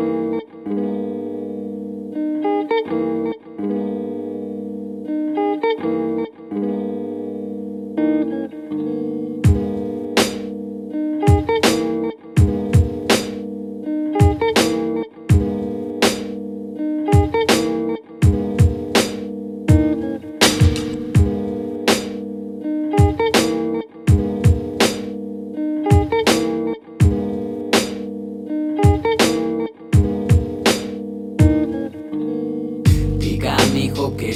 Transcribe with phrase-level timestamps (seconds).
[0.00, 0.59] Diga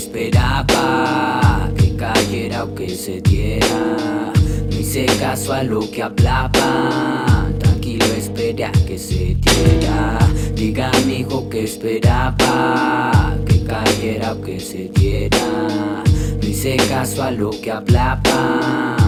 [0.04, 4.32] esperaba que cayera o que se diera.
[4.70, 7.26] No hice caso a lo que hablaba.
[7.58, 10.18] Tranquilo, esperé a que se diera.
[10.54, 15.46] Diga hijo que esperaba que cayera o que se diera.
[16.42, 19.03] No hice caso a lo que hablaba.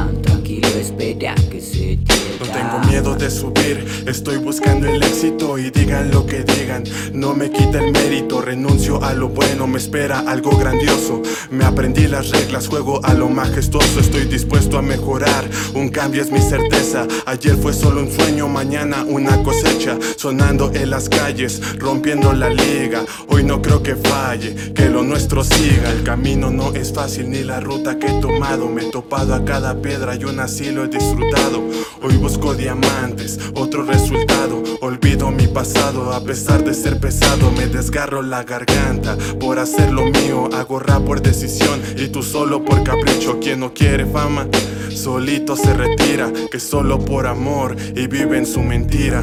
[0.77, 2.27] Tranquilo, esperé a que se diera.
[2.39, 7.35] No tengo miedo de subir, estoy buscando el éxito y digan lo que digan, no
[7.35, 12.29] me quita el mérito, renuncio a lo bueno, me espera algo grandioso, me aprendí las
[12.29, 17.57] reglas, juego a lo majestuoso, estoy dispuesto a mejorar, un cambio es mi certeza, ayer
[17.57, 23.45] fue solo un sueño, mañana una cosecha, sonando en las calles, rompiendo la liga, hoy
[23.45, 27.60] no creo que falle, que lo nuestro siga, el camino no es fácil ni la
[27.60, 30.38] ruta que he tomado, me he topado a cada piedra y aún
[30.73, 31.63] lo he disfrutado,
[32.03, 34.63] hoy busco diamantes, otro resultado.
[34.81, 39.17] Olvido mi pasado, a pesar de ser pesado, me desgarro la garganta.
[39.39, 43.39] Por hacer lo mío, hago rap por decisión y tú solo por capricho.
[43.41, 44.47] Quien no quiere fama,
[44.91, 49.23] solito se retira, que solo por amor y vive en su mentira.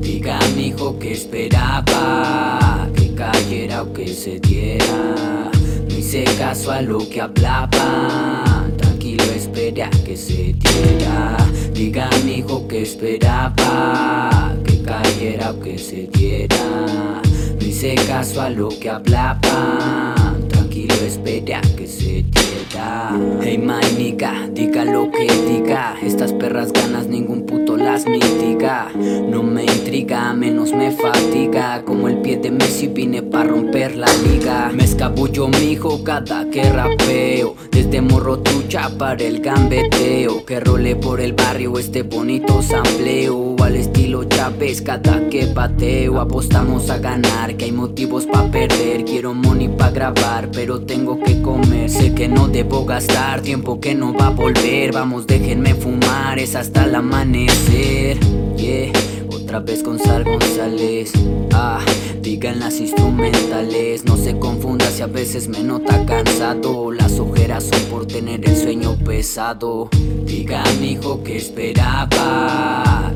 [0.00, 5.50] Diga mi hijo que esperaba que cayera o que se diera.
[5.88, 8.47] No hice caso a lo que hablaba.
[9.34, 11.36] Esperé a que se diera.
[11.72, 16.56] Diga mi hijo que esperaba que cayera o que se diera.
[17.60, 20.17] No hice caso a lo que hablaba.
[21.18, 23.18] Tranquilo, esperé a que se diera.
[23.42, 25.96] Hey, my nigga, diga lo que diga.
[26.02, 28.90] Estas perras ganas ningún puto las mitiga.
[28.94, 31.82] No me intriga, menos me fatiga.
[31.84, 34.70] Como el pie de Messi vine pa' romper la liga.
[34.74, 37.54] Me escabullo mijo cada que rapeo.
[37.70, 40.44] Desde morro trucha para el gambeteo.
[40.44, 43.56] Que role por el barrio este bonito sampleo.
[43.62, 43.76] Al
[44.24, 46.20] Chávez cada que bateo.
[46.20, 49.04] Apostamos a ganar, que hay motivos pa' perder.
[49.04, 51.90] Quiero money pa' grabar, pero tengo que comer.
[51.90, 54.92] Sé que no debo gastar tiempo que no va a volver.
[54.92, 58.18] Vamos, déjenme fumar, es hasta el amanecer.
[58.56, 58.92] Yeah.
[59.48, 61.12] Otra vez con Sal González.
[61.54, 61.80] Ah,
[62.20, 64.04] digan las instrumentales.
[64.04, 66.92] No se confunda si a veces me nota cansado.
[66.92, 69.88] Las ojeras son por tener el sueño pesado.
[70.26, 73.14] Diga mi hijo que esperaba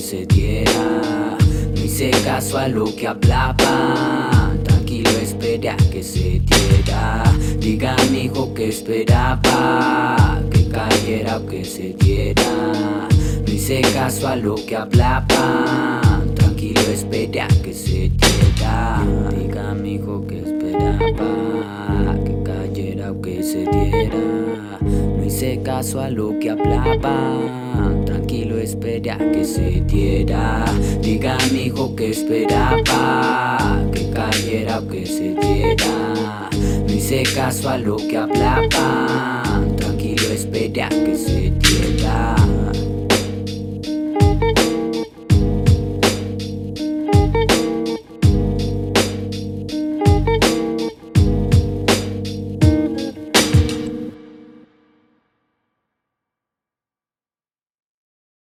[0.00, 1.36] se diera.
[1.74, 4.52] No hice caso a lo que hablaba.
[4.64, 7.22] Tranquilo, esperé a que se diera.
[7.58, 12.42] Diga mi hijo que esperaba que cayera o que se diera.
[13.46, 16.00] No hice caso a lo que hablaba.
[16.34, 19.02] Tranquilo, esperé a que se diera.
[19.36, 24.18] Diga mi hijo que esperaba que cayera o que se diera.
[24.80, 27.89] No hice caso a lo que hablaba.
[28.40, 30.64] Tranquilo, esperé a que se diera.
[31.02, 36.48] Diga mi hijo que esperaba que cayera o que se diera.
[36.86, 39.42] No hice caso a lo que hablaba.
[39.76, 42.39] Tranquilo, esperé a que se diera.